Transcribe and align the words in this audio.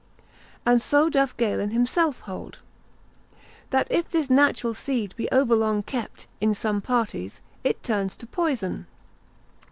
And 0.65 0.81
so 0.81 1.11
doth 1.11 1.37
Galen 1.37 1.69
himself 1.69 2.21
hold, 2.21 2.57
That 3.69 3.85
if 3.91 4.09
this 4.09 4.31
natural 4.31 4.73
seed 4.73 5.15
be 5.15 5.29
over 5.29 5.53
long 5.53 5.83
kept 5.83 6.25
(in 6.41 6.55
some 6.55 6.81
parties) 6.81 7.39
it 7.63 7.83
turns 7.83 8.17
to 8.17 8.25
poison. 8.25 8.87